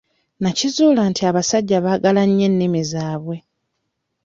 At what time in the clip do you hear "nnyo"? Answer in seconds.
2.25-2.45